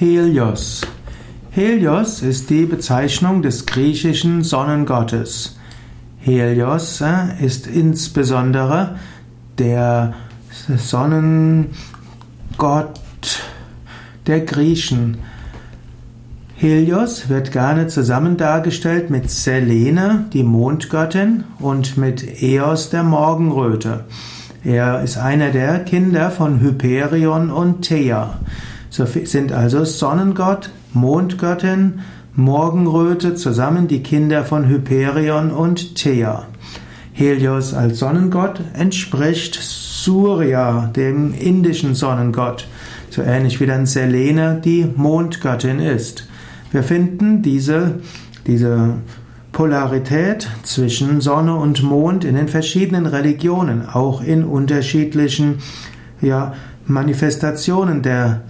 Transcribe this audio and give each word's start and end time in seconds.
Helios. 0.00 0.80
Helios 1.50 2.22
ist 2.22 2.48
die 2.48 2.64
Bezeichnung 2.64 3.42
des 3.42 3.66
griechischen 3.66 4.42
Sonnengottes. 4.42 5.58
Helios 6.20 7.02
äh, 7.02 7.44
ist 7.44 7.66
insbesondere 7.66 8.96
der 9.58 10.14
Sonnengott 10.74 11.68
der 14.26 14.40
Griechen. 14.40 15.18
Helios 16.56 17.28
wird 17.28 17.52
gerne 17.52 17.88
zusammen 17.88 18.38
dargestellt 18.38 19.10
mit 19.10 19.30
Selene, 19.30 20.24
die 20.32 20.44
Mondgöttin, 20.44 21.44
und 21.58 21.98
mit 21.98 22.42
Eos, 22.42 22.88
der 22.88 23.02
Morgenröte. 23.02 24.06
Er 24.64 25.02
ist 25.02 25.18
einer 25.18 25.50
der 25.50 25.80
Kinder 25.80 26.30
von 26.30 26.60
Hyperion 26.60 27.50
und 27.50 27.82
Thea. 27.82 28.40
So 28.90 29.06
sind 29.06 29.52
also 29.52 29.84
Sonnengott, 29.84 30.70
Mondgöttin, 30.92 32.00
Morgenröte 32.34 33.36
zusammen 33.36 33.86
die 33.86 34.02
Kinder 34.02 34.44
von 34.44 34.68
Hyperion 34.68 35.52
und 35.52 35.94
Thea. 35.94 36.46
Helios 37.12 37.72
als 37.72 38.00
Sonnengott 38.00 38.60
entspricht 38.74 39.54
Surya, 39.54 40.90
dem 40.96 41.34
indischen 41.34 41.94
Sonnengott, 41.94 42.66
so 43.10 43.22
ähnlich 43.22 43.60
wie 43.60 43.66
dann 43.66 43.86
Selene 43.86 44.60
die 44.64 44.86
Mondgöttin 44.96 45.78
ist. 45.78 46.28
Wir 46.72 46.82
finden 46.82 47.42
diese, 47.42 48.00
diese 48.48 48.94
Polarität 49.52 50.48
zwischen 50.64 51.20
Sonne 51.20 51.54
und 51.54 51.82
Mond 51.84 52.24
in 52.24 52.34
den 52.34 52.48
verschiedenen 52.48 53.06
Religionen, 53.06 53.88
auch 53.88 54.20
in 54.22 54.42
unterschiedlichen 54.42 55.58
ja, 56.20 56.54
Manifestationen 56.86 58.02
der, 58.02 58.42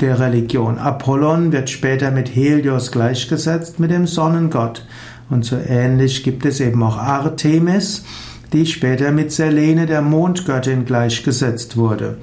der 0.00 0.20
Religion. 0.20 0.78
Apollon 0.78 1.52
wird 1.52 1.70
später 1.70 2.10
mit 2.10 2.34
Helios 2.34 2.92
gleichgesetzt, 2.92 3.78
mit 3.78 3.90
dem 3.90 4.06
Sonnengott. 4.06 4.84
Und 5.30 5.44
so 5.44 5.56
ähnlich 5.56 6.24
gibt 6.24 6.44
es 6.44 6.60
eben 6.60 6.82
auch 6.82 6.96
Artemis, 6.96 8.04
die 8.52 8.66
später 8.66 9.12
mit 9.12 9.30
Selene, 9.32 9.86
der 9.86 10.00
Mondgöttin, 10.00 10.84
gleichgesetzt 10.84 11.76
wurde. 11.76 12.16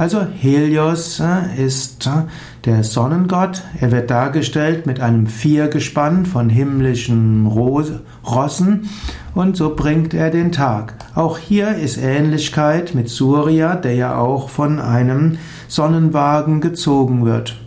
Also 0.00 0.22
Helios 0.22 1.20
äh, 1.20 1.62
ist 1.62 2.06
äh, 2.06 2.22
der 2.64 2.84
Sonnengott. 2.84 3.60
Er 3.80 3.92
wird 3.92 4.10
dargestellt 4.10 4.86
mit 4.86 4.98
einem 4.98 5.26
Viergespann 5.26 6.24
von 6.24 6.48
himmlischen 6.48 7.46
Rossen 7.46 8.88
und 9.34 9.58
so 9.58 9.76
bringt 9.76 10.14
er 10.14 10.30
den 10.30 10.52
Tag. 10.52 10.94
Auch 11.14 11.36
hier 11.36 11.74
ist 11.74 11.98
Ähnlichkeit 11.98 12.94
mit 12.94 13.10
Surya, 13.10 13.74
der 13.74 13.94
ja 13.94 14.16
auch 14.16 14.48
von 14.48 14.78
einem 14.78 15.36
Sonnenwagen 15.68 16.62
gezogen 16.62 17.26
wird. 17.26 17.58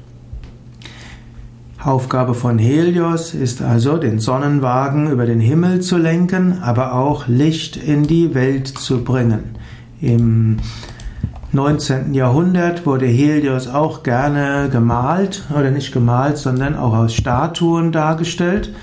Aufgabe 1.84 2.34
von 2.34 2.58
Helios 2.58 3.36
ist 3.36 3.62
also, 3.62 3.98
den 3.98 4.18
Sonnenwagen 4.18 5.08
über 5.12 5.28
den 5.28 5.40
Himmel 5.40 5.82
zu 5.82 5.98
lenken, 6.00 6.64
aber 6.64 6.96
auch 6.96 7.28
Licht 7.28 7.78
in 7.78 8.08
die 8.08 8.34
Welt 8.34 8.70
zu 8.70 9.04
bringen. 9.04 9.56
Im 10.02 10.58
19. 11.56 12.16
Jahrhundert 12.16 12.88
wurde 12.88 13.06
Helios 13.06 13.68
auch 13.68 14.02
gerne 14.02 14.70
gemalt, 14.72 15.44
oder 15.56 15.70
nicht 15.70 15.92
gemalt, 15.92 16.40
sondern 16.40 16.76
auch 16.76 16.96
aus 16.96 17.14
Statuen 17.14 17.92
dargestellt. 17.92 18.74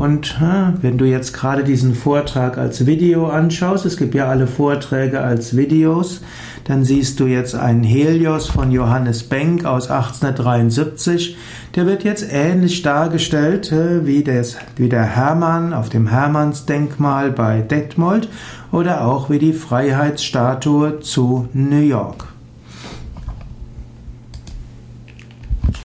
Und 0.00 0.40
wenn 0.80 0.96
du 0.96 1.04
jetzt 1.04 1.34
gerade 1.34 1.62
diesen 1.62 1.94
Vortrag 1.94 2.56
als 2.56 2.86
Video 2.86 3.26
anschaust, 3.28 3.84
es 3.84 3.98
gibt 3.98 4.14
ja 4.14 4.30
alle 4.30 4.46
Vorträge 4.46 5.20
als 5.20 5.58
Videos, 5.58 6.22
dann 6.64 6.84
siehst 6.86 7.20
du 7.20 7.26
jetzt 7.26 7.54
einen 7.54 7.84
Helios 7.84 8.48
von 8.48 8.70
Johannes 8.70 9.24
Benck 9.24 9.66
aus 9.66 9.90
1873. 9.90 11.36
Der 11.76 11.84
wird 11.84 12.02
jetzt 12.04 12.26
ähnlich 12.32 12.80
dargestellt 12.80 13.74
wie, 13.74 14.24
des, 14.24 14.56
wie 14.76 14.88
der 14.88 15.04
Hermann 15.04 15.74
auf 15.74 15.90
dem 15.90 16.06
Hermannsdenkmal 16.06 17.30
bei 17.30 17.60
Detmold 17.60 18.30
oder 18.72 19.04
auch 19.04 19.28
wie 19.28 19.38
die 19.38 19.52
Freiheitsstatue 19.52 21.00
zu 21.00 21.46
New 21.52 21.82
York. 21.82 22.29